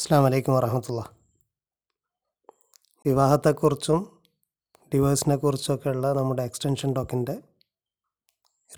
അസ്സാം 0.00 0.24
വലൈക്കും 0.24 0.54
വറഹമത്തുള്ള. 0.54 1.10
വിവാഹത്തെക്കുറിച്ചും 3.06 4.20
ഡിവേഴ്സിനെ 4.94 5.36
കുറിച്ചൊക്കെയുള്ള 5.36 6.12
നമ്മുടെ 6.12 6.42
എക്സ്റ്റൻഷൻ 6.42 6.92
ടോക്കിന്റെ 6.92 7.42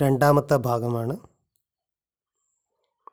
രണ്ടാമത്തെ 0.03 0.57
ഭാഗമാണ്. 0.57 1.17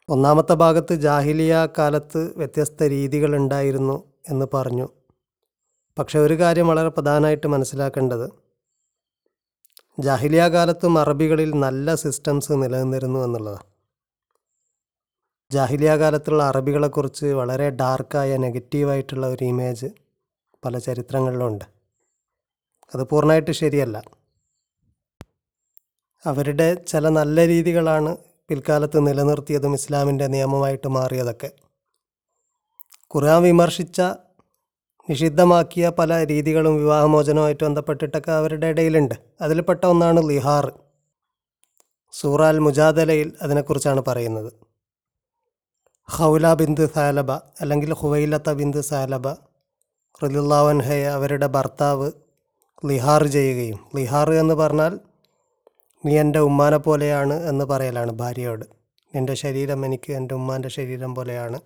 ഒന്നാമത്തെ 0.10 0.54
ഭാഗത്ത് 0.54 0.96
ജാഹിലിയ 0.96 1.68
കാലത്ത് 1.78 2.38
വ്യത്യസ്ത 2.38 2.84
രീതികളുണ്ടായിരുന്നു 2.84 4.14
എന്ന് 4.30 4.46
പറഞ്ഞു. 4.54 4.90
പക്ഷേ 6.00 6.20
ഒരു 6.20 6.40
കാര്യം 6.40 6.68
വളരെ 6.68 6.90
പ്രധാനമായിട്ട് 6.90 7.48
മനസ്സിലാക്കേണ്ടത്. 7.48 8.30
ജാഹിലിയ 10.00 10.48
കാലത്തും 10.48 11.00
അറബികളിൽ 11.00 11.52
നല്ല 11.52 11.96
സിസ്റ്റംസ് 11.96 12.52
നിലനിന്നിരുന്നു 12.52 13.20
എന്നുള്ളതാണ് 13.20 13.69
ജാഹിലിയ 15.52 15.96
കാലത്തുള്ള 15.98 16.44
അറബികളെക്കുറിച്ച് 16.44 17.26
വളരെ 17.26 17.70
ഡാർക്കായ 17.70 18.38
നെഗറ്റീവായിട്ടുള്ള 18.38 19.28
ഒരു 19.28 19.44
ഇമേജ് 19.46 19.88
പല 20.66 20.78
ചരിത്രങ്ങളിലുണ്ട്. 20.78 21.66
അത് 22.96 23.04
പൂർണമായിട്ട് 23.04 23.52
ശരിയല്ല. 23.52 24.02
അവരുടെ 26.26 26.74
ചില 26.74 27.10
നല്ല 27.10 27.48
രീതികളാണ് 27.48 28.18
പിൽക്കാലത്ത് 28.50 29.08
നിലനിർത്തിയതും 29.08 29.74
ഇസ്ലാമിന്റെ 29.74 30.28
നിയമമായിട്ട് 30.28 30.88
മാറിയതൊക്കെ. 30.88 31.52
ഖുർആൻ 33.16 33.44
വിമർശിച്ച 33.44 34.02
നിഷിദ്ധമാക്കിയ 35.10 35.90
പല 35.90 36.26
രീതികളും 36.26 36.78
വിവാഹമോചനവുമായിട്ട് 36.78 37.64
ബന്ധപ്പെട്ടിട്ടൊക്കെ 37.64 38.32
അവരുടെ 38.32 38.68
ഇടയിലുണ്ട്. 38.68 39.16
അതിൽപ്പെട്ട 39.42 39.86
ഒന്നാണ് 39.86 40.30
ലിഹാർ. 40.30 40.72
സൂറാൽ 42.12 42.60
മുജാദലയിൽ 42.60 43.34
അതിനെക്കുറിച്ചാണ് 43.42 44.02
പറയുന്നത്. 44.02 44.69
ഹൗല 46.16 46.54
ബിന്ദ് 46.54 46.86
സാലബ 46.96 47.32
അല്ലെങ്കിൽ 47.62 47.92
ഹുവൈലത്ത 48.02 48.50
ബിന്ദ് 48.60 48.82
സാലബ 48.90 49.28
റലിള്ളാവൻഹയെ 50.24 51.08
അവരുടെ 51.18 51.48
ഭർത്താവ് 51.48 52.08
ലിഹാർ 52.84 53.24
ചെയ്യുകയും 53.28 53.80
ലിഹാർ 53.98 54.30
എന്ന് 54.34 54.54
പറഞ്ഞാൽ 54.54 54.94
നീ 56.04 56.14
എന്റെ 56.24 56.40
ഉമ്മാനെ 56.40 56.78
പോലെയാണ് 56.78 57.36
എന്ന് 57.52 57.66
പറയലാണ് 57.66 58.12
ഭാര്യയോട്. 58.12 58.66
നിന്റെ 59.14 59.36
ശരീരം 59.44 59.86
എനിക്ക് 59.86 60.12
എന്റെ 60.14 60.34
ഉമ്മാന്റെ 60.40 60.70
ശരീരം 60.78 61.16
പോലെയാണ് 61.16 61.60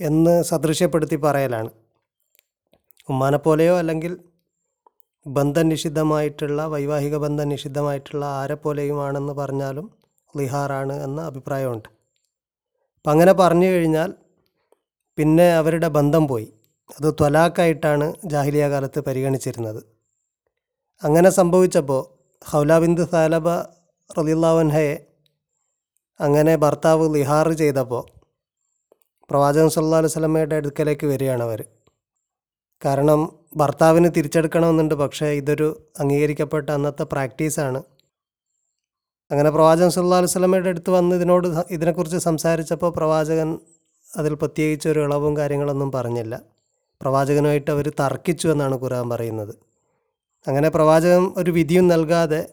എന്ന് 0.00 0.34
സദൃശ്യപ്പെടുത്തി 0.42 1.16
പറയലാണ്. 1.26 1.70
ഉമ്മാനെ 3.08 3.38
പോലെയോ 3.46 3.76
അല്ലെങ്കിൽ 3.78 4.12
ബന്ധം 5.26 5.68
നിഷിദ്ധമായിട്ടുള്ള 5.68 6.60
വൈവാഹിക 6.66 7.16
ബന്ധം 7.16 7.48
നിഷിദ്ധമായിട്ടുള്ള 7.48 8.24
ആരെ 8.40 8.54
പോലെയുമാണെന്ന് 8.54 9.32
പറഞ്ഞാലും 9.32 9.86
ലിഹാറാണ് 10.34 10.94
എന്ന 11.06 11.20
അഭിപ്രായമുണ്ട്. 11.26 11.88
അപ്പം 13.00 13.12
അങ്ങനെ 13.12 13.32
പറഞ്ഞു 13.40 13.68
കഴിഞ്ഞാൽ 13.72 14.10
പിന്നെ 15.18 15.46
അവരുടെ 15.60 15.88
ബന്ധം 15.94 16.24
പോയി. 16.30 16.48
അത് 16.94 17.06
ത്വലാക്കായിട്ടാണ് 17.18 18.06
ജാഹിലിയ 18.32 18.64
കാലത്ത് 18.72 19.00
പരിഗണിച്ചിരുന്നത്. 19.06 19.78
അങ്ങനെ 21.02 21.30
സംഭവിച്ചപ്പോൾ 21.38 22.02
ഹൗലാബിന്ദ് 22.42 23.04
സാലബ 23.12 23.48
റലിള്ളാവൻഹയെ 24.10 24.92
അങ്ങനെ 26.20 26.54
ഭർത്താവ് 26.64 27.04
ലിഹാർ 27.16 27.48
ചെയ്തപ്പോൾ 27.62 28.04
പ്രവാചകൻ 29.30 29.70
സല്ലാ 29.76 29.98
അലൈഹി 30.02 30.14
സ്വലമയുടെ 30.16 30.56
അടുക്കലേക്ക് 30.60 31.06
വരികയാണ് 31.12 31.44
അവർ 31.48 31.60
കാരണം 32.82 33.20
ഭർത്താവിന് 33.62 34.10
തിരിച്ചെടുക്കണമെന്നുണ്ട് 34.16 34.96
പക്ഷേ 35.04 35.30
ഇതൊരു 35.40 35.68
അംഗീകരിക്കപ്പെട്ട 36.02 36.68
അന്നത്തെ 36.76 37.04
പ്രാക്ടീസാണ്. 37.14 37.80
അങ്ങനെ 39.30 39.50
പ്രവാചകൻ 39.50 39.90
സല്ലാ 39.90 40.16
അലൈഹി 40.16 40.32
സ്വലമയുടെ 40.32 40.68
അടുത്ത് 40.68 40.90
വന്ന് 40.90 41.16
ഇതിനോട് 41.16 41.48
ഇതിനെക്കുറിച്ച് 41.70 42.18
സംസാരിച്ചപ്പോൾ 42.18 42.90
പ്രവാചകൻ 42.90 43.58
അതിൽ 44.16 44.34
പ്രത്യേകിച്ച് 44.34 44.88
ഒരു 44.88 45.00
ഇളവും 45.00 45.36
കാര്യങ്ങളൊന്നും 45.36 45.92
പറഞ്ഞില്ല. 45.92 46.40
പ്രവാചകനുമായിട്ട് 47.02 47.70
അവർ 47.70 47.92
തർക്കിച്ചു 48.00 48.48
എന്നാണ് 48.48 48.82
ഖുർആൻ 48.82 49.08
പറയുന്നത്. 49.08 49.54
അങ്ങനെ 50.48 50.68
പ്രവാചകൻ 50.68 51.32
ഒരു 51.36 51.50
വിധിയും 51.50 51.88
നൽകാതെ 51.88 52.48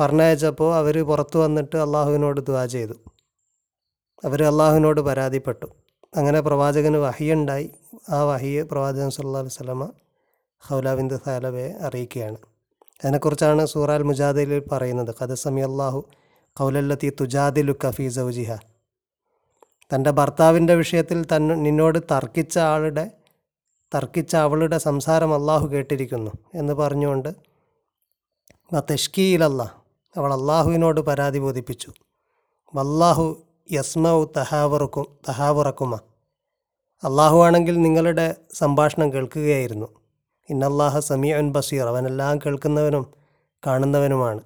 പറഞ്ഞയച്ചപ്പോൾ 0.00 0.76
അവർ 0.76 1.04
പുറത്തു 1.04 1.38
വന്നിട്ട് 1.38 1.76
അള്ളാഹുവിനോട് 1.76 2.40
ദുവാ 2.40 2.66
ചെയ്തു. 2.66 2.92
അവർ 4.24 4.42
അള്ളാഹുവിനോട് 4.42 5.00
പരാതിപ്പെട്ടു. 5.00 5.66
അങ്ങനെ 6.16 6.40
പ്രവാചകന് 6.40 6.96
വഹിയുണ്ടായി. 6.96 7.70
ആ 8.10 8.22
വഹിയെ 8.22 8.62
പ്രവാചകൻ 8.62 9.10
സല്ലാ 9.10 9.40
അലൈഹി 9.40 9.54
സ്വലമ 9.54 9.90
ഹൗലാബിന്ദ് 10.68 11.16
സാലബയെ 11.26 11.70
അറിയിക്കുകയാണ്. 11.86 12.47
അതിനെക്കുറിച്ചാണ് 13.04 13.66
സൂറാൽ 13.66 14.02
മുജാദിലിൽ 14.02 14.62
പറയുന്നത്. 14.72 15.14
കഥ 15.22 15.32
സമി 15.34 15.60
അള്ളാഹു 15.60 16.04
കൗലല്ലത്തി 16.56 17.12
തുജാദിലു 17.20 17.74
കഫി 17.84 18.08
സൗജിഹ. 18.08 18.52
തന്റെ 19.94 20.10
ഭർത്താവിന്റെ 20.10 20.74
വിഷയത്തിൽ 20.74 21.26
തൻ 21.32 21.48
നിന്നോട് 21.48 21.98
തർക്കിച്ച 21.98 22.58
ആളുടെ 22.58 23.10
തർക്കിച്ച 23.94 24.36
അവളുടെ 24.36 24.78
സംസാരം 24.78 25.34
അള്ളാഹു 25.34 25.68
കേട്ടിരിക്കുന്നു 25.68 26.30
എന്ന് 26.54 26.72
പറഞ്ഞുകൊണ്ട് 26.72 27.28
തെഷ്കിയിലല്ല 28.78 29.62
അവൾ 30.16 30.34
അള്ളാഹുവിനോട് 30.34 31.00
പരാതി 31.00 31.38
ബോധിപ്പിച്ചു. 31.38 31.92
വല്ലാഹു 32.74 33.26
യസ്മൗ 33.72 34.24
തഹാവറുക്കും 34.36 35.06
തഹാവുറക്കുമ. 35.28 35.96
അള്ളാഹു 37.04 37.44
ആണെങ്കിൽ 37.44 37.76
നിങ്ങളുടെ 37.82 38.36
സംഭാഷണം 38.54 39.12
കേൾക്കുകയായിരുന്നു. 39.12 39.88
ഇന്നല്ലാഹ 40.50 40.98
സമീഅൻ 40.98 41.52
ബസീർ. 41.52 41.86
അവനെല്ലാം 41.88 42.38
കേൾക്കുന്നവനും 42.38 43.12
കാണുന്നവനുമാണ്. 43.66 44.40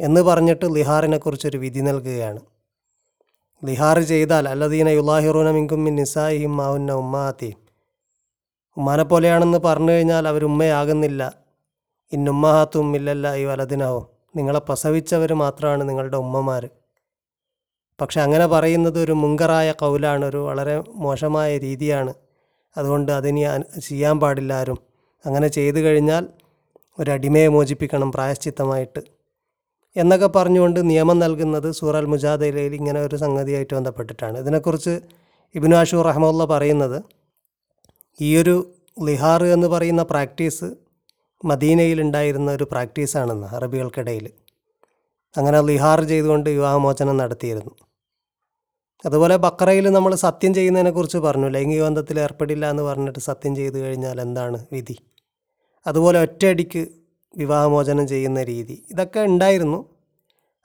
എന്ന് 0.00 0.20
പറഞ്ഞിട്ട് 0.20 0.66
ലിഹാറിനെക്കുറിച്ചൊരു 0.74 1.58
വിധി 1.58 1.80
നൽകുകയാണ്. 1.80 2.40
ലിഹാർ 3.64 4.00
ചെയ്താൽ 4.00 4.48
അല്ലദീന 4.48 4.88
യുലാഹിറൂന 4.88 5.50
മിങ്കും 5.50 5.84
നിസായിഹിം 5.84 6.56
മാവുന്ന 6.56 6.92
ഉമ്മാത്തിയും 6.92 7.58
ഉമ്മാനെ 8.76 9.02
പോലെയാണെന്ന് 9.02 9.58
പറഞ്ഞു 9.58 9.92
കഴിഞ്ഞാൽ 9.92 10.28
അവരുമ്മയാകുന്നില്ല 10.28 11.22
ഇന്നുമ്മഹാത്തും 12.12 12.96
ഇല്ലല്ല 12.96 13.36
ഈ 13.36 13.44
വലതിനാവും 13.44 14.06
നിങ്ങളെ 14.36 14.58
പ്രസവിച്ചവർ 14.58 15.32
മാത്രമാണ് 15.32 15.88
നിങ്ങളുടെ 15.88 16.16
ഉമ്മമാർ 16.16 16.68
പക്ഷെ 18.00 18.20
അങ്ങനെ 18.20 18.46
പറയുന്നത് 18.46 18.98
ഒരു 18.98 19.12
മുങ്കറായ 19.12 19.72
കൗലാണ്. 19.72 20.24
ഒരു 20.24 20.36
വളരെ 20.36 20.80
മോശമായ 20.88 21.58
രീതിയാണ്. 21.58 22.14
അതുകൊണ്ട് 22.76 23.12
അതിനി 23.12 23.42
ചെയ്യാൻ 23.80 24.20
പാടില്ല 24.20 24.52
ആരും. 24.52 24.91
അങ്ങനെ 25.26 25.48
ചെയ്തു 25.48 25.76
കഴിഞ്ഞാൽ 25.76 26.26
ഒരടിമയെ 26.98 27.48
മോചിപ്പിക്കണം 27.48 28.12
പ്രായശ്ചിത്തമായിട്ട്. 28.12 29.00
എന്നൊക്കെ 29.96 30.26
പറഞ്ഞുകൊണ്ട് 30.26 30.90
നിയമം 30.90 31.18
നൽകുന്നത് 31.18 31.72
സൂറൽ 31.72 32.04
മുജാദയിലയിൽ 32.04 32.74
ഇങ്ങനെ 32.74 33.00
ഒരു 33.00 33.16
സംഗതിയായിട്ട് 33.16 33.74
ബന്ധപ്പെട്ടിട്ടാണ്. 33.74 34.38
ഇതിനെക്കുറിച്ച് 34.38 35.00
ഇബിനു 35.54 35.76
ആഷൂർ 35.76 36.06
റഹ്മുള്ള 36.06 36.44
പറയുന്നത് 36.44 37.02
ഈയൊരു 38.20 38.74
ലിഹാർ 39.04 39.44
എന്ന് 39.44 39.66
പറയുന്ന 39.66 40.02
പ്രാക്ടീസ് 40.02 40.64
മദീനയിൽ 41.44 42.00
ഉണ്ടായിരുന്ന 42.00 42.52
ഒരു 42.52 42.64
പ്രാക്ടീസാണെന്ന് 42.64 43.46
അറബികൾക്കിടയിൽ. 43.46 44.30
അങ്ങനെ 45.36 45.60
ലിഹാർ 45.60 46.04
ചെയ്തുകൊണ്ട് 46.04 46.50
വിവാഹമോചനം 46.50 47.16
നടത്തിയിരുന്നു. 47.16 47.70
അതുപോലെ 49.06 49.36
ബക്രയിൽ 49.36 49.90
നമ്മൾ 49.90 50.14
സത്യം 50.14 50.54
ചെയ്യുന്നതിനെക്കുറിച്ച് 50.54 51.18
പറഞ്ഞു 51.18 51.48
ലൈംഗിക 51.48 51.82
ബന്ധത്തിൽ 51.82 52.20
ഏർപ്പെടില്ല 52.20 52.70
എന്ന് 52.70 52.82
പറഞ്ഞിട്ട് 52.82 53.18
സത്യം 53.18 53.56
ചെയ്തു 53.56 53.78
കഴിഞ്ഞാൽ 53.78 54.20
എന്താണ് 54.20 54.66
വിധി? 54.72 54.96
അതുപോലെ 55.86 56.18
ഒറ്റയടിക്ക് 56.22 56.82
വിവാഹമോചനം 57.36 58.06
ചെയ്യുന്ന 58.08 58.42
രീതി. 58.42 58.76
ഇതൊക്കെ 58.90 59.20
ഉണ്ടായിരുന്നു. 59.20 59.80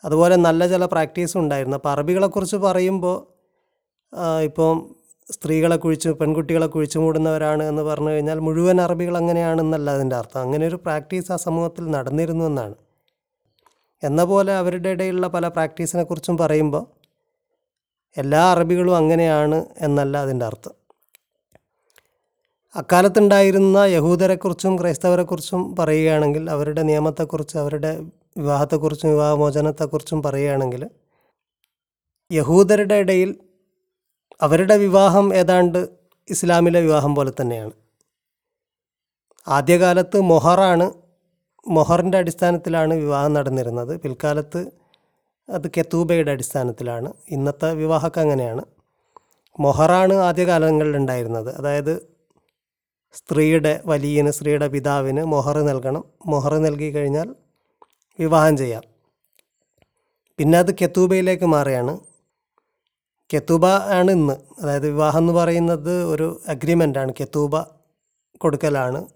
അതുപോലെ 0.06 0.36
നല്ല 0.36 0.68
ചില 0.68 0.86
പ്രാക്ടീസും 0.86 1.40
ഉണ്ടായിരുന്നു. 1.42 1.76
അപ്പോൾ 1.76 1.90
അറബികളെക്കുറിച്ച് 1.90 2.58
പറയുമ്പോൾ 2.58 3.18
ഇപ്പം 4.44 4.76
സ്ത്രീകളെ 5.32 5.76
കുഴിച്ച് 5.76 6.10
പെൺകുട്ടികളെ 6.10 6.68
കുഴിച്ചു 6.68 7.00
മൂടുന്നവരാണ് 7.00 7.64
എന്ന് 7.64 7.84
പറഞ്ഞു 7.84 8.10
കഴിഞ്ഞാൽ 8.10 8.40
മുഴുവൻ 8.40 8.82
അറബികൾ 8.82 9.18
അങ്ങനെയാണെന്നല്ല 9.18 9.90
അതിന്റെ 9.90 10.16
അർത്ഥം. 10.16 10.42
അങ്ങനെ 10.42 10.68
ഒരു 10.68 10.76
പ്രാക്ടീസ് 10.76 11.32
ആ 11.32 11.36
സമൂഹത്തിൽ 11.36 11.86
നടന്നിരുന്നു 11.92 12.46
എന്നാണ്. 12.46 12.76
എന്ന 14.04 14.24
പോലെ 14.24 14.54
അവരുടെ 14.54 14.90
ഇടയിലുള്ള 14.90 15.28
പല 15.28 15.48
പ്രാക്ടീസിനെ 15.48 16.04
കുറിച്ചും 16.04 16.38
പറയുമ്പോൾ 16.38 16.86
എല്ലാ 18.18 18.42
അറബികളും 18.52 18.96
അങ്ങനെയാണ് 18.96 19.66
എന്നല്ല 19.82 20.18
അതിന്റെ 20.18 20.46
അർത്ഥം. 20.46 20.76
അക്കാലത്തുണ്ടായിരുന്ന 22.76 23.78
യഹൂദരെക്കുറിച്ചും 23.78 24.82
ക്രൈസ്തവരെക്കുറിച്ചും 24.82 25.76
പറയുകയാണെങ്കിൽ 25.76 26.50
അവരുടെ 26.50 26.82
നിയമത്തെക്കുറിച്ച് 26.82 27.58
അവരുടെ 27.58 28.02
വിവാഹത്തെക്കുറിച്ചും 28.38 29.10
വിവാഹമോചനത്തെക്കുറിച്ചും 29.10 30.24
പറയുകയാണെങ്കിൽ 30.24 30.90
യഹൂദരുടെ 32.32 32.96
ഇടയിൽ 32.96 33.36
അവരുടെ 34.42 34.78
വിവാഹം 34.78 35.36
ഏതാണ്ട് 35.36 35.88
ഇസ്ലാമിലെ 36.30 36.82
വിവാഹം 36.82 37.16
പോലെ 37.16 37.32
തന്നെയാണ്. 37.42 37.72
ആദ്യകാലത്ത് 39.48 40.22
മൊഹറാണ് 40.22 40.92
മൊഹറിന്റെ 41.70 42.18
അടിസ്ഥാനത്തിലാണ് 42.18 42.94
വിവാഹം 42.94 43.34
നടന്നിരുന്നത്. 43.34 44.02
പിൽക്കാലത്ത് 44.02 44.72
അത് 45.50 45.68
കെത്തൂബയുടെ 45.68 46.32
അടിസ്ഥാനത്തിലാണ്. 46.32 47.14
ഇന്നത്തെ 47.30 47.74
വിവാഹമൊക്കെ 47.74 48.22
അങ്ങനെയാണ്. 48.22 48.62
മൊഹറാണ് 49.60 50.14
ആദ്യകാലങ്ങളിൽ 50.14 50.98
ഉണ്ടായിരുന്നത്. 50.98 51.56
അതായത് 51.56 52.17
സ്ത്രീയുടെ 53.14 53.82
വലിയന് 53.86 54.32
സ്ത്രീയുടെ 54.32 54.68
പിതാവിന് 54.68 55.24
മൊഹർ 55.24 55.58
നൽകണം. 55.58 56.04
മൊഹർ 56.26 56.58
നൽകി 56.58 56.96
കഴിഞ്ഞാൽ 56.96 57.36
വിവാഹം 58.20 58.58
ചെയ്യാം. 58.58 58.84
പിന്നെ 60.40 60.60
അത് 60.60 60.76
കെത്തൂബയിലേക്ക് 60.76 61.46
മാറുകയാണ്. 61.46 62.00
കെത്തൂബ 63.34 63.66
ആണ് 63.66 64.12
ഇന്ന്. 64.12 64.34
അതായത് 64.62 64.88
വിവാഹം 64.88 65.20
എന്ന് 65.20 65.34
പറയുന്നത് 65.34 66.04
ഒരു 66.04 66.42
അഗ്രിമെന്റാണ് 66.48 67.14
കെത്തൂബ 67.20 67.58
കൊടുക്കലാണ്. 68.38 69.08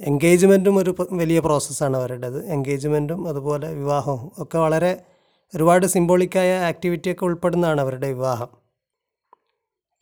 എൻഗേജ്മെന്റും 0.00 0.78
ഒരു 0.78 0.94
വലിയ 1.12 1.40
പ്രോസസ്സാണ് 1.40 1.96
അവരുടേത്. 1.96 2.46
എൻഗേജ്മെന്റും 2.46 3.28
അതുപോലെ 3.28 3.72
വിവാഹവും 3.72 4.32
ഒക്കെ 4.38 4.58
വളരെ 4.58 5.04
ഒരുപാട് 5.54 5.86
സിംബോളിക്കായ 5.86 6.58
ആക്ടിവിറ്റിയൊക്കെ 6.58 7.24
ഉൾപ്പെടുന്നതാണ് 7.24 7.80
അവരുടെ 7.80 8.08
വിവാഹം. 8.08 8.48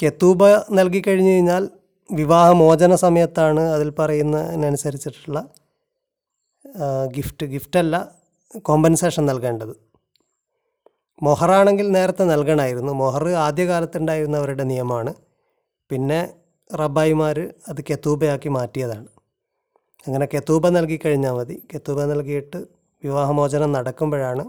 കെത്തൂബ 0.02 0.44
നൽകി 0.70 1.02
കഴിഞ്ഞ് 1.06 1.30
കഴിഞ്ഞാൽ 1.30 1.68
വിവാഹമോചന 2.12 2.94
സമയത്താണ് 2.94 3.60
അതിൽ 3.60 3.90
പറയുന്നതിനനുസരിച്ചിട്ടുള്ള 3.90 5.48
ഗിഫ്റ്റ് 7.16 7.46
ഗിഫ്റ്റല്ല 7.46 8.14
കോമ്പൻസേഷൻ 8.58 9.26
നൽകേണ്ടത്. 9.26 9.76
മൊഹറാണെങ്കിൽ 11.22 11.92
നേരത്തെ 11.92 12.24
നൽകണമായിരുന്നു. 12.24 12.92
മൊഹർ 12.92 13.28
ആദ്യകാലത്തുണ്ടായിരുന്നവരുടെ 13.28 14.64
നിയമമാണ്. 14.64 15.14
പിന്നെ 15.90 16.34
റബ്ബായിമാർ 16.74 17.54
അത് 17.68 17.80
കെത്തൂബയാക്കി 17.90 18.48
മാറ്റിയതാണ്. 18.48 19.06
അങ്ങനെ 20.06 20.28
കെത്തൂബ 20.34 20.68
നൽകി 20.68 21.00
കഴിഞ്ഞാൽ 21.04 21.32
മതി. 21.32 21.62
കെത്തൂബ 21.74 22.02
നൽകിയിട്ട് 22.02 22.56
വിവാഹമോചനം 23.04 23.72
നടക്കുമ്പോഴാണ് 23.72 24.44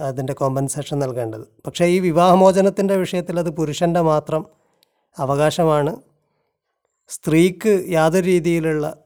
അതിന്റെ 0.00 0.32
കോമ്പൻസേഷൻ 0.32 0.98
നൽകേണ്ടത്. 0.98 1.46
പക്ഷേ 1.66 1.84
ഈ 1.84 1.98
വിവാഹമോചനത്തിന്റെ 1.98 2.96
വിഷയത്തിൽ 2.96 3.38
അത് 3.38 3.50
പുരുഷന്റെ 3.50 4.00
മാത്രം 4.00 4.61
അവകാശമാണ്. 5.18 5.96
സ്ത്രീക്ക് 7.08 7.84
യാതൊരു 7.88 8.24
രീതിയിലുള്ള 8.24 8.96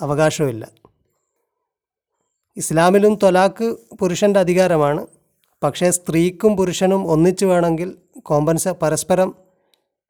അവകാശമില്ല 0.00 0.70
ഇസ്ലാമിലും 2.56 3.14
തൊലാക്ക് 3.22 3.76
പുരുഷന്റെ 4.00 4.40
അധികാരമാണ്. 4.40 5.06
പക്ഷേ 5.62 5.90
സ്ത്രീക്കും 5.90 6.56
പുരുഷനും 6.56 7.06
ഒന്നിച്ചു 7.06 7.46
വേണമെങ്കിൽ 7.46 7.98
കോമ്പൻസ 8.18 8.68
പരസ്പരം 8.68 9.34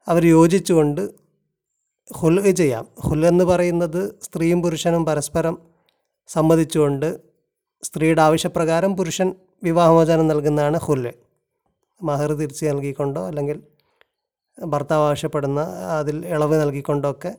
അവർ 0.08 0.26
യോജിച്ചുകൊണ്ട് 0.26 1.10
ഹുൽ 2.16 2.50
ചെയ്യാം. 2.50 2.88
ഹുൽ 3.00 3.26
എന്ന് 3.26 3.44
പറയുന്നത് 3.44 4.18
സ്ത്രീയും 4.22 4.62
പുരുഷനും 4.62 5.04
പരസ്പരം 5.04 5.58
സമ്മതിച്ചുകൊണ്ട് 6.26 7.20
സ്ത്രീയുടെ 7.82 8.22
ആവശ്യപ്രകാരം 8.22 8.96
പുരുഷൻ 8.96 9.34
വിവാഹമോചനം 9.62 10.28
നൽകുന്നതാണ് 10.28 10.78
ഹുൽ 10.78 11.12
മഹർ 12.02 12.32
തിരിച്ച് 12.32 12.66
നൽകിക്കൊണ്ടോ 12.66 13.26
അല്ലെങ്കിൽ 13.26 13.62
ഭർത്താവ് 14.58 15.04
ആവശ്യപ്പെടുന്ന 15.04 15.60
അതിൽ 15.98 16.26
ഇളവ് 16.26 16.60
നൽകിക്കൊണ്ടൊക്കെ 16.60 17.32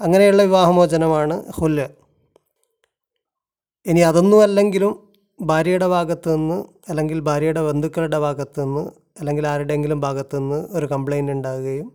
അങ്ങനെയുള്ള 0.00 0.42
വിവാഹമോചനമാണ് 0.42 1.44
ഹുൽ 1.58 1.78
ഇനി 3.86 4.00
അതൊന്നും 4.00 4.42
അല്ലെങ്കിലും 4.42 4.92
ഭാര്യയുടെ 5.40 5.86
ഭാഗത്ത് 5.86 6.34
നിന്ന് 6.34 6.64
അല്ലെങ്കിൽ 6.88 7.20
ഭാര്യയുടെ 7.20 7.60
ബന്ധുക്കളുടെ 7.60 8.18
ഭാഗത്ത് 8.18 8.64
നിന്ന് 8.64 8.84
അല്ലെങ്കിൽ 9.18 9.46
ആരുടെയെങ്കിലും 9.46 10.00
ഭാഗത്ത് 10.00 10.38
നിന്ന് 10.38 10.68
ഒരു 10.70 10.86
കംപ്ലൈന്റ് 10.86 11.32
ഉണ്ടാകുകയും 11.32 11.88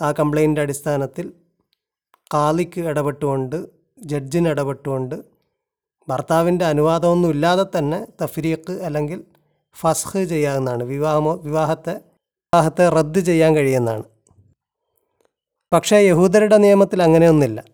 ആ 0.00 0.12
കംപ്ലൈന്റെ 0.12 0.62
അടിസ്ഥാനത്തിൽ 0.62 1.32
കാലിക്ക് 2.34 2.80
ഇടപെട്ടുകൊണ്ട് 2.80 3.56
ജഡ്ജിന് 4.02 4.48
ഇടപെട്ടുകൊണ്ട് 4.48 5.16
ഭർത്താവിന്റെ 6.08 6.64
അനുവാദമൊന്നും 6.64 7.30
ഇല്ലാതെ 7.30 7.66
തന്നെ 7.78 8.06
തഫ്രീഖ് 8.22 8.74
അല്ലെങ്കിൽ 8.82 9.24
ഫസ്ഹ് 9.76 10.24
ചെയ്യാവുന്നതാണ്. 10.24 10.84
വിവാഹമോ 10.84 11.34
വിവാഹത്തെ 11.42 11.94
വിവാഹത്തെ 12.54 12.88
റദ്ദ് 12.88 13.20
ചെയ്യാൻ 13.20 13.56
കഴിയുന്നതാണ്. 13.56 14.02
പക്ഷേ 15.72 15.96
യഹൂദരുടെ 15.96 16.56
നിയമത്തിൽ 16.56 17.02
അങ്ങനെയൊന്നുമില്ല. 17.02 17.64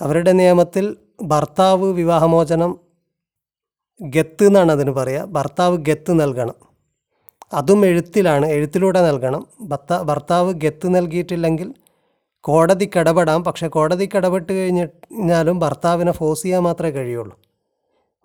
അവരുടെ 0.00 0.32
നിയമത്തിൽ 0.32 0.96
ഭർത്താവ് 1.22 1.92
വിവാഹമോചനം 1.92 2.78
ഗത്ത് 4.00 4.44
എന്നാണ് 4.44 4.72
അതിന് 4.72 4.90
പറയുക. 4.90 5.24
ഭർത്താവ് 5.24 5.76
ഗത്ത് 5.76 6.20
നൽകണം. 6.20 6.54
അതും 7.52 7.86
എഴുത്തിലാണ് 7.86 8.46
എഴുത്തിലൂടെ 8.46 9.00
നൽകണം. 9.00 9.46
ഭർത്ത 9.60 10.02
ഭർത്താവ് 10.02 10.52
ഗത്ത് 10.52 10.94
നൽകിയിട്ടില്ലെങ്കിൽ 10.94 11.74
കോടതിക്ക് 12.40 12.98
ഇടപെടാം 12.98 13.44
പക്ഷേ 13.44 13.68
കോടതിക്ക് 13.68 14.16
ഇടപെട്ട് 14.16 14.52
കഴിഞ്ഞാലും 14.52 15.58
ഭർത്താവിനെ 15.58 16.12
ഫോഴ്സ് 16.12 16.42
ചെയ്യാൻ 16.42 16.62
മാത്രമേ 16.62 16.90
കഴിയുള്ളൂ. 16.90 17.40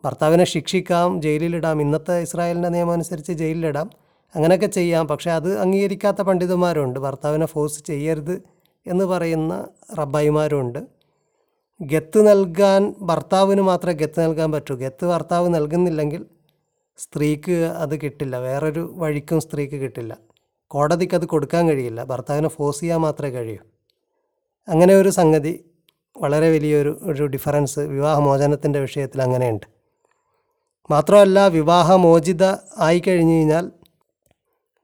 ഭർത്താവിനെ 0.05 0.43
ശിക്ഷിക്കാം 0.43 1.21
ജയിലിലിടാം. 1.21 1.81
ഇന്നത്തെ 1.81 2.21
ഇസ്രായേലിന്റെ 2.21 2.69
നിയമം 2.69 2.91
അനുസരിച്ച് 2.91 3.31
ജയിലിലിടാം. 3.31 3.89
അങ്ങനെയൊക്കെ 4.35 4.65
ചെയ്യാം. 4.65 5.07
പക്ഷേ 5.07 5.31
അത് 5.31 5.59
അംഗീകരിക്കാത്ത 5.59 6.21
പണ്ഡിതന്മാരുണ്ട്. 6.21 6.99
ഭർത്താവിനെ 6.99 7.45
ഫോഴ്സ് 7.45 7.83
ചെയ്യരുത് 7.83 8.41
എന്ന് 8.87 9.05
പറയുന്ന 9.05 9.67
റബ്ബായിമാരുണ്ട്. 9.99 10.79
ഗത്ത് 11.81 12.27
നൽകാൻ 12.27 12.95
ഭർത്താവിന് 13.01 13.61
മാത്രമേ 13.61 13.93
ഗത്ത് 13.93 14.23
നൽകാൻ 14.23 14.51
പറ്റൂ. 14.51 14.75
ഗത്ത് 14.75 15.05
ഭർത്താവ് 15.05 15.49
നൽകുന്നില്ലെങ്കിൽ 15.49 16.25
സ്ത്രീക്ക് 16.97 17.51
അത് 17.51 18.01
കിട്ടില്ല. 18.01 18.37
വേറൊരു 18.37 18.93
വഴിക്കും 18.95 19.39
സ്ത്രീക്ക് 19.39 19.75
കിട്ടില്ല. 19.75 20.17
കോടതിക്ക് 20.67 21.15
അത് 21.15 21.25
കൊടുക്കാൻ 21.25 21.69
കഴിയില്ല. 21.69 22.03
ഭർത്താവിനെ 22.03 22.49
ഫോഴ്സ് 22.49 22.79
ചെയ്യാൻ 22.79 22.99
മാത്രമേ 22.99 23.29
കഴിയൂ. 23.29 23.57
അങ്ങനെ 24.67 24.95
ഒരു 24.95 25.09
സംഗതി 25.09 25.65
വളരെ 26.21 26.51
വലിയൊരു 26.51 26.99
ഒരു 27.03 27.27
ഡിഫറൻസ് 27.27 27.79
വിവാഹമോചനത്തിന്റെ 27.79 28.79
വിഷയത്തിൽ 28.79 29.21
അങ്ങനെയുണ്ട്. 29.21 29.65
മാത്രമല്ല 30.91 31.47
വിവാഹമോചിത 31.47 32.43
ആയി 32.77 32.99
കഴിഞ്ഞ് 32.99 33.33
കഴിഞ്ഞാൽ 33.33 33.71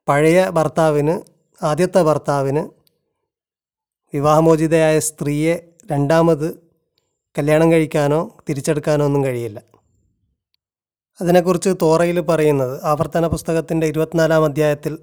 പഴയ 0.08 0.50
ഭർത്താവിന് 0.50 1.22
ആദ്യത്തെ 1.66 2.02
ഭർത്താവിന് 2.02 2.70
വിവാഹമോചിതയായ 4.14 5.00
സ്ത്രീയെ 5.00 5.70
രണ്ടാമത് 5.92 6.56
കല്യാണം 7.38 7.72
കഴിക്കാനോ 7.72 8.38
തിരിച്ചെടുക്കാനോ 8.50 9.06
ഒന്നും 9.06 9.24
കഴിയില്ല. 9.24 9.62
അതിനെക്കുറിച്ച് 11.22 11.70
തോറയിൽ 11.82 12.20
പറയുന്നത് 12.20 12.86
ആവർത്തന 12.86 13.28
പുസ്തകത്തിന്റെ 13.28 13.88
ഇരുപത്തിനാലാം 13.88 14.46
അധ്യായത്തിൽ 14.46 14.94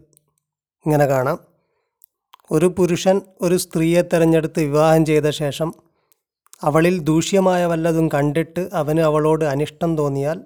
ഇങ്ങനെ 0.86 1.06
കാണാം. 1.06 1.38
ഒരു 2.50 2.66
പുരുഷൻ 2.66 3.20
ഒരു 3.40 3.56
സ്ത്രീയെ 3.56 4.02
തിരഞ്ഞെടുത്ത് 4.02 4.60
വിവാഹം 4.60 5.04
ചെയ്ത 5.04 5.30
ശേഷം 5.30 5.74
അവളിൽ 6.62 6.98
ദൂഷ്യമായ 6.98 7.66
വല്ലതും 7.66 8.08
കണ്ടിട്ട് 8.08 8.68
അവന് 8.72 9.00
അവളോട് 9.00 9.44
അനിഷ്ടം 9.44 9.96
തോന്നിയാൽ 9.96 10.40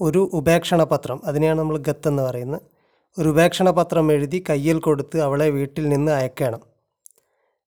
ഒരു 0.00 0.30
ഉപേക്ഷണപത്രം 0.32 1.20
അതിനെയാണ് 1.24 1.58
നമ്മൾ 1.58 1.78
ഗത്ത് 1.78 2.08
എന്ന് 2.08 2.22
പറയുന്നത്. 2.22 2.75
ഒരു 3.18 3.28
ഉപേക്ഷണ 3.28 3.70
പത്രം 3.70 4.12
എഴുതി 4.12 4.44
കയ്യിൽ 4.50 4.78
കൊടുത്ത് 4.78 5.20
അവളെ 5.20 5.50
വീട്ടിൽ 5.50 5.88
നിന്ന് 5.88 6.12
അയക്കണം. 6.12 6.60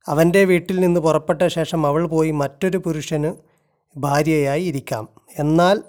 അവന്റെ 0.08 0.44
വീട്ടിൽ 0.46 0.80
നിന്ന് 0.80 1.00
പുറപ്പെട്ട 1.00 1.48
ശേഷം 1.48 1.88
അവൾ 1.88 2.08
പോയി 2.08 2.32
മറ്റൊരു 2.32 2.78
പുരുഷന് 2.78 3.34
ഭാര്യയായി 3.98 4.64
ഇരിക്കാം. 4.64 5.08
എന്നാൽ 5.40 5.84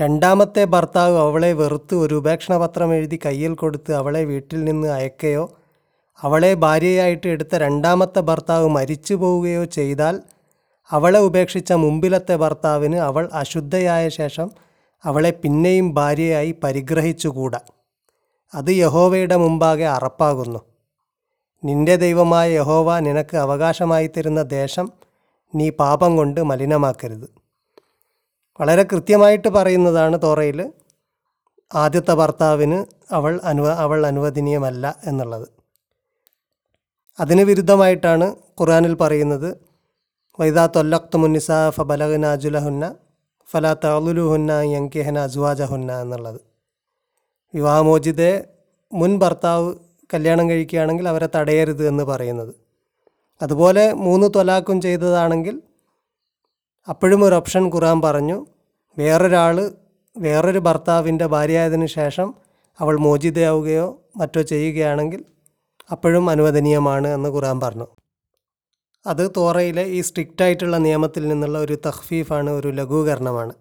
രണ്ടാമത്തെ 0.00 0.64
ഭർത്താവ് 0.64 1.16
അവളെ 1.16 1.52
വെറുത്ത് 1.52 1.94
ഒരു 1.94 2.14
ഉപേക്ഷണ 2.14 2.56
പത്രം 2.56 2.94
എഴുതി 2.94 3.18
കയ്യിൽ 3.26 3.54
കൊടുത്ത് 3.54 3.92
അവളെ 3.94 4.24
വീട്ടിൽ 4.24 4.64
നിന്ന് 4.64 4.88
അയക്കുകയോ 4.88 5.44
അവളെ 6.22 6.54
ഭാര്യയായിട്ട് 6.54 7.26
എടുത്ത 7.26 7.54
രണ്ടാമത്തെ 7.56 8.20
ഭർത്താവ് 8.20 8.68
മരിച്ചു 8.68 9.14
പോവുകയോ 9.14 9.64
ചെയ്താൽ 9.64 10.20
അവളെ 10.90 11.18
ഉപേക്ഷിച്ച 11.18 11.72
മുമ്പിലത്തെ 11.72 12.36
ഭർത്താവിന് 12.36 12.96
അവൾ 12.96 13.30
അശുദ്ധയായ 13.32 14.08
ശേഷം 14.08 14.50
അവളെ 15.04 15.30
പിന്നെയും 15.30 15.94
ഭാര്യയായി 15.94 16.54
പരിഗ്രഹിച്ചുകൂടാ. 16.64 17.60
അത് 18.54 18.70
യഹോവയുടെ 18.70 19.36
മുമ്പാകെ 19.36 19.84
അറപ്പാകുന്നു. 19.84 20.60
നിന്റെ 21.64 21.96
ദൈവമായ 21.96 22.50
യഹോവ 22.50 22.98
നിനക്ക് 23.00 23.36
അവകാശമായി 23.36 24.10
തരുന്ന 24.16 24.42
ദേശം 24.42 24.92
നീ 25.54 25.70
പാപം 25.70 26.16
കൊണ്ട് 26.16 26.40
മലിനമാക്കരുത്. 26.40 27.26
വളരെ 28.60 28.82
കൃത്യമായിട്ട് 28.82 29.48
പറയുന്നതാണ് 29.48 30.22
തോറയിൽ 30.22 30.72
ആദ്യത്തെ 31.74 32.14
ഭർത്താവിന് 32.14 32.84
അവൾ 33.12 33.40
അനുവ 33.44 33.68
അവൾ 33.72 34.06
അനുവദനീയമല്ല 34.06 34.94
എന്നുള്ളത്. 35.06 35.48
അതിന് 37.20 37.42
വിരുദ്ധമായിട്ടാണ് 37.42 38.36
ഖുറാനിൽ 38.60 38.94
പറയുന്നത് 38.94 39.56
വൈദാ 40.40 40.66
തൊല്ലക്തു 40.66 41.16
മുന്നിസ 41.18 41.50
ഫബലഹന 41.68 42.26
അജുലഹുന്ന 42.26 42.94
ഫലാ 43.50 43.76
തളുലുഹുന്ന 43.84 44.50
യങ്കിഹന 44.50 45.18
അസ്വാജഹുന്ന 45.18 46.00
എന്നുള്ളത്. 46.00 46.51
വിവാഹമോചിതയെ 47.54 48.44
മുൻ 48.92 49.18
ഭർത്താവ് 49.18 49.74
കല്യാണം 50.14 50.50
കഴിക്കുകയാണെങ്കിൽ 50.50 51.08
അവരെ 51.08 51.28
തടയരുത് 51.36 51.88
എന്ന് 51.88 52.04
പറയുന്നത്. 52.04 52.54
അതുപോലെ 53.42 53.92
മൂന്ന് 53.92 54.28
തൊലാക്കും 54.36 54.80
ചെയ്തതാണെങ്കിൽ 54.80 55.62
അപ്പോഴും 56.88 57.24
ഒരു 57.24 57.34
ഓപ്ഷൻ 57.34 57.74
ഖുറാൻ 57.74 58.00
പറഞ്ഞു 58.00 58.46
വേറൊരാൾ 58.98 59.70
വേറൊരു 60.18 60.58
ഭർത്താവിന്റെ 60.58 61.26
ഭാര്യയായതിനു 61.26 61.86
ശേഷം 61.86 62.34
അവൾ 62.80 62.98
മോചിതയാവുകയോ 62.98 64.00
മറ്റോ 64.16 64.42
ചെയ്യുകയാണെങ്കിൽ 64.42 65.24
അപ്പോഴും 65.92 66.30
അനുവദനീയമാണ് 66.30 67.08
എന്ന് 67.08 67.28
ഖുറാൻ 67.28 67.60
പറഞ്ഞു. 67.60 67.86
അത് 69.06 69.30
തോറയിലെ 69.36 69.84
ഈ 69.84 70.00
സ്ട്രിക്റ്റായിട്ടുള്ള 70.00 70.76
നിയമത്തിൽ 70.76 71.28
നിന്നുള്ള 71.28 71.58
ഒരു 71.58 71.78
തഹ്ഫീഫാണ് 71.86 72.50
ഒരു 72.50 72.68
ലഘൂകരണമാണ്. 72.68 73.54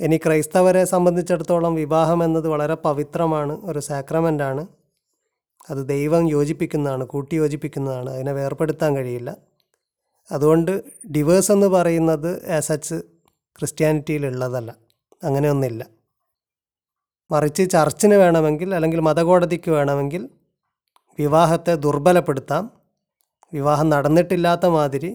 ഇനി 0.00 0.16
ക്രൈസ്തവരെ 0.16 0.84
സംബന്ധിച്ചിടത്തോളം 0.84 1.74
വിവാഹം 1.74 2.24
എന്നത് 2.24 2.48
വളരെ 2.48 2.74
പവിത്രമാണ് 2.74 3.52
ഒരു 3.64 3.78
സാക്രമെന്റാണ് 3.78 4.62
അത് 5.70 5.88
ദൈവം 5.88 6.28
യോജിപ്പിക്കുന്നതാണ് 6.28 7.04
കൂട്ടി 7.04 7.34
യോജിപ്പിക്കുന്നതാണ് 7.36 8.10
അതിനെ 8.10 8.32
വേർപ്പെടുത്താൻ 8.32 8.96
കഴിയില്ല. 8.96 9.30
അതുകൊണ്ട് 10.32 10.72
ഡിവേഴ്സ് 11.16 11.52
എന്ന് 11.52 11.66
പറയുന്നത് 11.66 12.30
ആസ് 12.56 12.68
സച്ച് 12.68 12.96
ക്രിസ്ത്യാനിറ്റിയിലുള്ളതല്ല 13.58 14.70
അങ്ങനെയൊന്നില്ല 15.24 15.82
മറിച്ച് 17.30 17.70
ചർച്ചിന് 17.70 18.14
വേണമെങ്കിൽ 18.14 18.74
അല്ലെങ്കിൽ 18.74 19.00
മതകോടതിക്ക് 19.00 19.70
വേണമെങ്കിൽ 19.70 20.22
വിവാഹത്തെ 21.18 21.74
ദുർബലപ്പെടുത്താം. 21.74 22.64
വിവാഹം 23.52 23.88
നടന്നിട്ടില്ലാത്ത 23.88 24.66
മാതിരി 24.66 25.10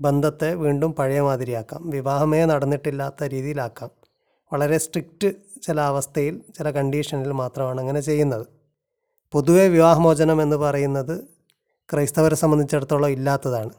ബന്ധത്തെ 0.00 0.54
വീണ്ടും 0.54 0.92
പഴയ 0.92 1.20
മാതിരിയാക്കാം. 1.20 1.90
വിവാഹമേ 1.90 2.44
നടന്നിട്ടില്ലാത്ത 2.44 3.24
രീതിയിലാക്കാം. 3.24 3.90
വളരെ 4.52 4.78
സ്ട്രിക്റ്റ് 4.78 5.32
ചില 5.62 5.80
അവസ്ഥയിൽ 5.80 6.40
ചില 6.58 6.70
കണ്ടീഷനിൽ 6.70 7.32
മാത്രമാണ് 7.32 7.80
അങ്ങനെ 7.80 8.00
ചെയ്യുന്നത്. 8.00 8.46
പൊതുവെ 9.32 9.68
വിവാഹമോചനം 9.68 10.42
എന്ന് 10.42 10.56
പറയുന്നത് 10.56 11.24
ക്രൈസ്തവരെ 11.92 12.36
സംബന്ധിച്ചിടത്തോളം 12.36 13.08
ഇല്ലാത്തതാണ്. 13.08 13.70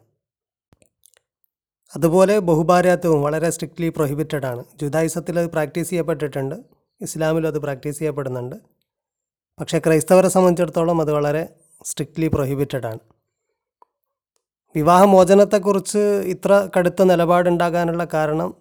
അതുപോലെ 1.95 2.39
ബഹുഭാര്യാത്വവും 2.39 3.21
വളരെ 3.21 3.49
സ്ട്രിക്ട്ലി 3.49 3.89
പ്രൊഹിബിറ്റഡ് 3.89 4.45
ആണ് 4.45 4.63
ജുദായിസത്തിൽ 4.81 5.39
അത് 5.39 5.47
പ്രാക്ടീസ് 5.47 5.89
ചെയ്യപ്പെട്ടിട്ടുണ്ട്. 5.89 6.55
ഇസ്ലാമിലും 7.01 7.47
അത് 7.47 7.59
പ്രാക്ടീസ് 7.59 7.99
ചെയ്യപ്പെടുന്നുണ്ട്. 7.99 8.55
പക്ഷേ 9.59 9.79
ക്രൈസ്തവരെ 9.79 10.29
സംബന്ധിച്ചിടത്തോളം 10.29 11.01
അത് 11.01 11.11
വളരെ 11.11 11.49
സ്ട്രിക്ട്ലി 11.85 12.27
പ്രൊഹിബിറ്റഡ് 12.27 12.85
ആണ് 12.85 12.99
വിവാഹമോചനത്തെക്കുറിച്ച് 14.75 15.97
ഇത്ര 16.25 16.69
കടുത്ത 16.77 17.03
നിലപാടുണ്ടാകാനുള്ള 17.03 18.07
കാരണം 18.13 18.53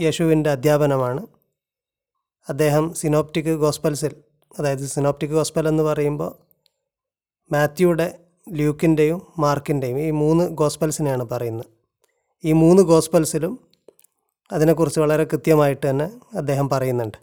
യേശുവിന്റെ 0.00 0.50
അധ്യാപനമാണ്. 0.50 1.26
അദ്ദേഹം 2.48 2.94
സിനോപ്റ്റിക് 2.94 3.54
ഗോസ്പൽസിൽ 3.54 4.16
അതായത് 4.58 4.86
സിനോപ്റ്റിക് 4.86 5.30
ഗോസ്പൽ 5.30 5.68
എന്ന് 5.68 5.82
പറയുമ്പോൾ 5.82 6.36
മാത്യുയുടെ 7.52 8.18
ല്യൂക്കിന്റെയും 8.52 9.22
മാർക്കിന്റെയും 9.38 9.98
ഈ 10.00 10.10
മൂന്ന് 10.10 10.44
ഗോസ്പൽസിനെയാണ് 10.44 11.24
പറയുന്നത്. 11.24 11.66
ഈ 12.44 12.52
മൂന്ന് 12.52 12.82
ഗോസ്പൽസിലും 12.82 13.58
അതിനെക്കുറിച്ച് 14.52 15.00
വളരെ 15.00 15.24
കൃത്യമായിട്ട് 15.24 15.90
തന്നെ 15.90 16.10
അദ്ദേഹം 16.36 16.68
പറയുന്നുണ്ട്. 16.68 17.18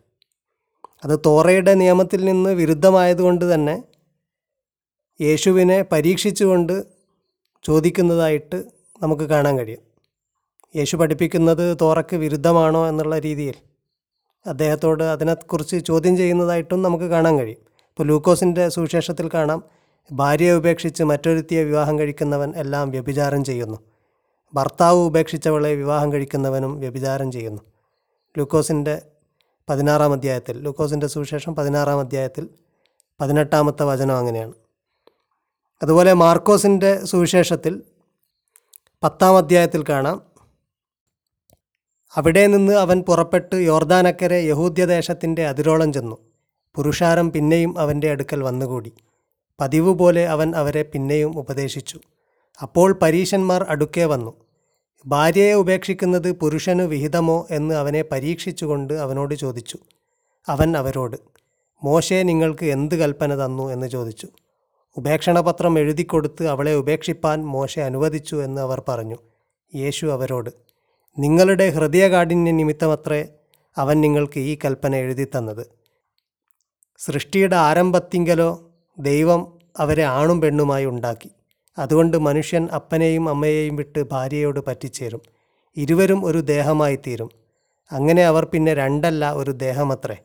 അത് 1.05 1.19
തോറയുടെ 1.25 1.73
നിയമത്തിൽ 1.73 2.25
നിന്ന് 2.25 2.49
വിരുദ്ധമായതുകൊണ്ട് 2.49 3.53
തന്നെ 3.53 3.83
യേശുവിനെ 5.21 5.81
പരീക്ഷിച്ചുകൊണ്ട് 5.81 7.00
ചോദിക്കുന്നതായിട്ട് 7.63 8.63
നമുക്ക് 9.03 9.23
കാണാൻ 9.23 9.57
കഴിയും. 9.57 9.79
യേശു 10.75 10.97
പഠിപ്പിക്കുന്നത് 10.97 11.77
തോറക്ക് 11.81 12.15
വിരുദ്ധമാണോ 12.15 12.87
എന്നുള്ള 12.87 13.19
രീതിയിൽ 13.19 13.53
അദ്ദേഹത്തോട് 14.47 15.03
അതിനെക്കുറിച്ച് 15.03 15.85
ചോദ്യം 15.85 16.17
ചെയ്യുന്നതായിട്ടും 16.17 16.81
നമുക്ക് 16.81 17.05
കാണാൻ 17.05 17.39
കഴിയും. 17.39 17.57
ഇപ്പോൾ 17.89 18.03
ലൂക്കോസിന്റെ 18.03 18.69
സുവിശേഷത്തിൽ 18.69 19.29
കാണാം 19.33 19.63
ഭാര്യയെ 20.11 20.53
ഉപേക്ഷിച്ച് 20.53 21.03
മറ്റൊരുത്തിയെ 21.03 21.63
വിവാഹം 21.63 21.99
കഴിക്കുന്നവൻ 21.99 22.53
എല്ലാം 22.55 22.91
വ്യഭിചാരം 22.91 23.43
ചെയ്യുന്നു. 23.43 23.77
ഭർത്താവ് 24.53 24.99
ഉപേക്ഷിച്ചവളെ 24.99 25.75
വിവാഹം 25.75 26.13
കഴിക്കുന്നവനും 26.13 26.79
വ്യഭിചാരം 26.79 27.31
ചെയ്യുന്നു. 27.31 27.61
ലൂക്കോസിന്റെ 28.37 29.01
പതിനാറാം 29.69 30.13
അധ്യായത്തിൽ 30.13 30.61
ലൂക്കോസിന്റെ 30.61 31.07
സുവിശേഷം 31.07 31.55
പതിനാറാം 31.55 31.99
അധ്യായത്തിൽ 31.99 32.49
പതിനെട്ടാമത്തെ 33.21 33.83
വചനം 33.83 34.17
അങ്ങനെയാണ്. 34.17 34.53
അതുപോലെ 35.81 36.13
മാർക്കോസിന്റെ 36.13 37.05
സുവിശേഷത്തിൽ 37.05 37.81
പത്താം 39.03 39.37
അധ്യായത്തിൽ 39.37 39.83
കാണാം. 39.89 40.21
അവിടെ 42.15 42.47
നിന്ന് 42.47 42.73
അവൻ 42.73 43.01
പുറപ്പെട്ട് 43.01 43.55
യോർദാനക്കരെ 43.55 44.41
യഹൂദ്യദേശത്തിന്റെ 44.41 45.47
അതിരോളം 45.47 45.93
ചെന്നു. 45.93 46.17
പുരുഷാരം 46.75 47.31
പിന്നെയും 47.31 47.79
അവന്റെ 47.79 48.09
അടുക്കൽ 48.09 48.43
വന്നുകൂടി. 48.43 48.93
പതിവ് 49.59 49.93
പോലെ 49.93 50.27
അവൻ 50.27 50.55
അവരെ 50.55 50.83
പിന്നെയും 50.83 51.39
ഉപദേശിച്ചു. 51.39 51.99
അപ്പോൾ 52.61 52.93
പരീശന്മാർ 53.01 53.65
അടുക്കേ 53.69 54.05
വന്നു. 54.05 54.33
ഭാര്യയെ 55.05 55.53
ഉപേക്ഷിക്കുന്നത് 55.53 56.31
പുരുഷന് 56.31 56.81
വിഹിതമോ 56.81 57.47
എന്ന് 57.51 57.75
അവനെ 57.75 58.01
പരീക്ഷിച്ചുകൊണ്ട് 58.01 58.93
അവനോട് 58.93 59.35
ചോദിച്ചു. 59.35 59.77
അവൻ 60.47 60.77
അവരോട് 60.77 61.17
മോശെ 61.83 62.23
നിങ്ങൾക്ക് 62.23 62.65
എന്ത് 62.65 62.95
കൽപ്പന 62.95 63.45
തന്നു? 63.45 63.69
എന്ന് 63.69 63.87
ചോദിച്ചു. 63.87 64.27
ഉപേക്ഷണപത്രം 64.97 65.79
എഴുതിക്കൊടുത്ത് 65.79 66.47
അവളെ 66.47 66.75
ഉപേക്ഷിപ്പാൻ 66.75 67.45
മോശെ 67.45 67.81
അനുവദിച്ചു 67.81 68.35
എന്ന് 68.35 68.61
അവർ 68.61 68.83
പറഞ്ഞു. 68.89 69.17
യേശു 69.75 70.05
അവരോട് 70.05 70.49
നിങ്ങളുടെ 71.19 71.69
ഹൃദയകാഠിന്യ 71.69 72.51
നിമിത്തമത്രേ 72.51 73.27
അവൻ 73.77 74.01
നിങ്ങൾക്ക് 74.01 74.39
ഈ 74.39 74.57
കൽപ്പന 74.65 74.95
എഴുതി 74.95 75.27
തന്നത് 75.35 75.67
സൃഷ്ടിയുടെ 76.99 77.55
ആരംഭത്തിങ്കലോ 77.55 78.71
ദൈവം 78.99 79.59
അവരെ 79.79 80.03
ആണും 80.03 80.41
പെണ്ണുമായി 80.41 80.85
ഉണ്ടാക്കി. 80.85 81.29
അതുകൊണ്ട് 81.77 82.17
മനുഷ്യൻ 82.17 82.69
അപ്പനെയും 82.75 83.29
അമ്മയെയും 83.29 83.75
വിട്ട് 83.75 84.01
ഭാര്യയോട് 84.11 84.59
പറ്റിച്ചേരും. 84.67 85.21
ഇരുവരും 85.77 86.25
ഒരു 86.25 86.37
ദേഹമായി 86.37 86.99
തീരും 87.07 87.29
അങ്ങനെ 87.91 88.25
അവർ 88.25 88.45
പിന്നെ 88.45 88.73
രണ്ടല്ല 88.73 89.31
ഒരു 89.33 89.51
ദേഹമത്രേ. 89.51 90.17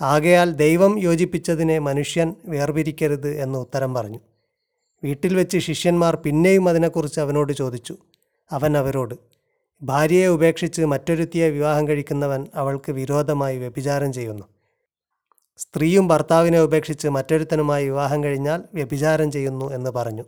ആകയാൽ 0.00 0.52
ദൈവം 0.52 0.98
യോജിപ്പിച്ചതിനെ 0.98 1.78
മനുഷ്യൻ 1.78 2.34
വേർപിരിക്കരുത് 2.44 3.28
എന്ന് 3.28 3.58
ഉത്തരം 3.58 3.94
പറഞ്ഞു. 3.94 4.18
വീട്ടിൽ 5.04 5.36
വെച്ച് 5.36 5.58
ശിഷ്യന്മാർ 5.58 6.16
പിന്നെയും 6.16 6.68
അതിനെക്കുറിച്ച് 6.68 7.20
അവനോട് 7.20 7.52
ചോദിച്ചു. 7.52 7.96
അവൻ 8.50 8.76
അവരോട് 8.76 9.14
ഭാര്യയെ 9.82 10.26
ഉപേക്ഷിച്ച് 10.26 10.82
മറ്റൊരുത്തിയെ 10.82 11.50
വിവാഹം 11.50 11.88
കഴിക്കുന്നവൻ 11.88 12.46
അവൾക്ക് 12.54 12.92
വിരോധമായി 12.92 13.58
വ്യഭിചാരം 13.58 14.12
ചെയ്യുന്നു. 14.12 14.44
സ്ത്രീയും 15.56 16.08
ഭർത്താവിനെ 16.08 16.60
ഉപേക്ഷിച്ച് 16.60 17.08
മറ്റൊരുത്തനുമായി 17.08 17.84
വിവാഹം 17.84 18.24
കഴിഞ്ഞാൽ 18.24 18.62
വ്യഭിചാരം 18.74 19.32
ചെയ്യുന്നു 19.32 19.72
എന്ന് 19.72 19.90
പറഞ്ഞു. 19.90 20.24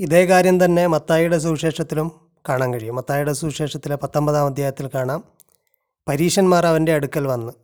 ഇതേ 0.00 0.26
കാര്യം 0.26 0.64
തന്നെ 0.64 0.86
മത്തായിയുടെ 0.86 1.38
സുവിശേഷത്തിലും 1.38 2.12
കാണാൻ 2.48 2.74
കഴിയും. 2.74 2.94
മത്തായിയുടെ 2.94 3.32
സുവിശേഷത്തിലെ 3.32 3.96
പത്തൊമ്പതാം 3.96 4.46
അധ്യായത്തിൽ 4.46 4.90
കാണാം. 4.94 5.24
പരീശന്മാർ 6.08 6.66
അവന്റെ 6.66 6.94
അടുക്കൽ 6.94 7.26
വന്ന് 7.26 7.63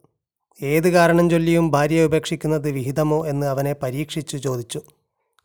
ഏത് 0.62 0.88
കാരണം 0.88 1.30
ചൊല്ലിയും 1.30 1.70
ഭാര്യയെ 1.70 2.04
ഉപേക്ഷിക്കുന്നത് 2.04 2.70
വിഹിതമോ 2.70 3.26
എന്ന് 3.26 3.46
അവനെ 3.46 3.72
പരീക്ഷിച്ചു 3.72 4.36
ചോദിച്ചു. 4.36 4.80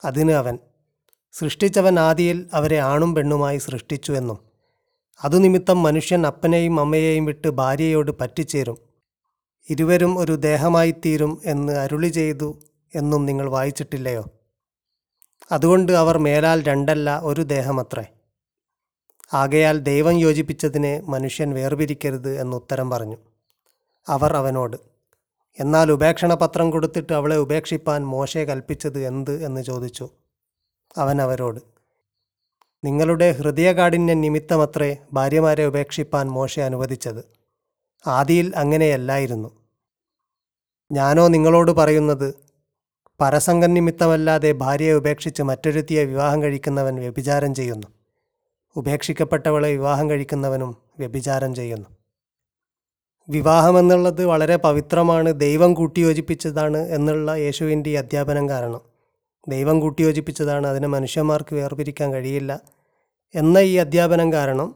അതിന് 0.05 0.31
അവൻ 0.31 0.59
സൃഷ്ടിച്ചവൻ 1.31 1.99
ആദിയിൽ 1.99 2.47
അവരെ 2.53 2.79
ആണും 2.79 3.15
പെണ്ണുമായി 3.15 3.57
സൃഷ്ടിച്ചു 3.57 4.11
എന്നും 4.11 4.39
അതുനിമിത്തം 5.23 5.83
മനുഷ്യൻ 5.83 6.27
അപ്പനെയും 6.27 6.79
അമ്മയെയും 6.79 7.25
വിട്ട് 7.25 7.47
ഭാര്യയോട് 7.47 8.11
പറ്റിച്ചേരും. 8.21 8.77
ഇരുവരും 9.69 10.17
ഒരു 10.17 10.31
ദേഹമായിത്തീരും 10.31 11.41
എന്ന് 11.45 11.73
അരുളി 11.73 12.07
ചെയ്തു 12.07 12.59
എന്നും 12.95 13.25
നിങ്ങൾ 13.25 13.49
വായിച്ചിട്ടില്ലയോ? 13.49 14.25
അതുകൊണ്ട് 15.51 15.91
അവർ 15.91 16.17
മേലാൽ 16.17 16.63
രണ്ടല്ല 16.63 17.19
ഒരു 17.19 17.41
ദേഹമത്രേ. 17.41 18.05
ആകയാൽ 19.33 19.79
ദൈവം 19.79 20.19
യോജിപ്പിച്ചതിനെ 20.19 21.01
മനുഷ്യൻ 21.05 21.53
വേർപിരിക്കരുത് 21.53 22.41
എന്നുത്തരം 22.41 22.89
പറഞ്ഞു. 22.89 23.17
അവർ 24.09 24.35
അവനോട് 24.35 24.94
എന്നാൽ 25.59 25.91
ഉപേക്ഷണ 25.91 26.33
പത്രം 26.33 26.71
കൊടുത്തിട്ട് 26.71 27.13
അവളെ 27.13 27.37
ഉപേക്ഷിപ്പാൻ 27.37 28.05
മോശെ 28.05 28.43
കൽപ്പിച്ചത് 28.43 28.99
എന്ത് 28.99 29.45
എന്ന് 29.45 29.61
ചോദിച്ചു. 29.61 30.09
അവൻ 30.97 31.21
അവരോട് 31.21 31.59
നിങ്ങളുടെ 32.85 33.31
ഹൃദയകാഠിന്യ 33.31 34.13
നിമിത്തമത്രേ 34.13 34.97
ഭാര്യമാരെ 35.13 35.65
ഉപേക്ഷിപ്പാൻ 35.65 36.27
മോശെ 36.27 36.61
അനുവദിച്ചത്. 36.61 37.25
ആദിയിൽ 38.07 38.53
അങ്ങനെയല്ലായിരുന്നു. 38.55 39.65
ഞാനോ 40.91 41.27
നിങ്ങളോട് 41.27 41.71
പറയുന്നത് 41.71 42.35
പരസംഗം 43.21 43.73
നിമിത്തമല്ലാതെ 43.73 44.51
ഭാര്യയെ 44.51 44.93
ഉപേക്ഷിച്ച് 44.93 45.43
മറ്റൊരുത്തിയെ 45.43 46.03
വിവാഹം 46.03 46.41
കഴിക്കുന്നവൻ 46.41 46.95
വ്യഭിചാരം 46.95 47.53
ചെയ്യുന്നു. 47.53 47.87
ഉപേക്ഷിക്കപ്പെട്ടവളെ 48.75 49.69
വിവാഹം 49.69 50.09
കഴിക്കുന്നവനും 50.09 50.77
വ്യഭിചാരം 50.99 51.55
ചെയ്യുന്നു. 51.55 51.94
വിവാഹമെന്നുള്ളത് 53.29 54.25
വളരെ 54.25 54.55
പവിത്രമാണ് 54.55 55.39
ദൈവം 55.39 55.73
കൂട്ടിയോജിപ്പിച്ചതാണ് 55.73 56.77
എന്നുള്ള 56.77 57.31
യേശുവിന്റെ 57.31 57.97
അധ്യാപനം 57.97 58.49
കാരണം. 58.49 58.81
ദൈവം 59.47 59.79
കൂട്ടിയോജിപ്പിച്ചതാണ് 59.79 60.67
അതിനെ 60.67 60.87
മനുഷ്യന്മാർക്ക് 60.87 61.55
വേർപിരിക്കാൻ 61.55 62.13
കഴിയില്ല 62.13 62.61
എന്ന 63.35 63.57
ഈ 63.57 63.75
അധ്യാപനം 63.75 64.33
കാരണം 64.33 64.75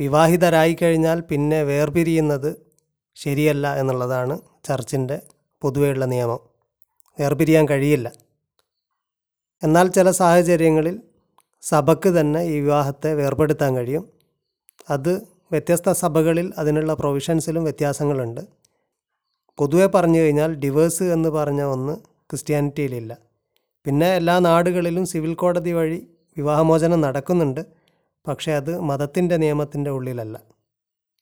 വിവാഹിതരായി 0.00 0.76
കഴിഞ്ഞാൽ 0.82 1.20
പിന്നെ 1.20 1.62
വേർപിരിയുന്നത് 1.62 2.66
ശരിയല്ല 3.14 3.76
എന്നുള്ളതാണ് 3.76 4.40
ചർച്ചിന്റെ 4.64 5.22
പൊതുവെയുള്ള 5.62 6.04
നിയമം. 6.04 6.40
വേർപിരിയാൻ 7.20 7.68
കഴിയില്ല. 7.68 8.12
എന്നാൽ 9.62 9.88
ചില 9.88 10.10
സാഹചര്യങ്ങളിൽ 10.10 11.00
സഭയ്ക്ക് 11.62 12.08
തന്നെ 12.08 12.40
ഈ 12.42 12.60
വിവാഹത്തെ 12.60 13.14
വേർപെടുത്താൻ 13.14 13.76
കഴിയും. 13.76 14.12
അത് 14.90 15.39
വ്യത്യസ്ത 15.52 15.92
സഭകളിൽ 15.92 16.52
അതിനുള്ള 16.58 16.94
പ്രൊവിഷൻസിലും 16.94 17.64
വ്യത്യാസങ്ങളുണ്ട്. 17.64 18.40
പൊതുവെ 19.58 19.86
പറഞ്ഞു 19.86 20.20
കഴിഞ്ഞാൽ 20.20 20.54
ഡിവേഴ്സ് 20.54 21.02
എന്ന് 21.02 21.28
പറഞ്ഞ 21.28 21.62
ഒന്ന് 21.62 21.96
ക്രിസ്ത്യാനിറ്റിയിലില്ല. 22.30 23.18
പിന്നെ 23.84 24.14
എല്ലാ 24.14 24.38
നാടുകളിലും 24.38 25.06
സിവിൽ 25.06 25.34
കോടതി 25.34 25.72
വഴി 25.72 26.06
വിവാഹമോചനം 26.36 27.00
നടക്കുന്നുണ്ട്. 27.00 27.66
പക്ഷേ 28.28 28.52
അത് 28.52 28.80
മതത്തിന്റെ 28.80 29.36
നിയമത്തിന്റെ 29.36 29.90
ഉള്ളിലല്ല. 29.90 30.40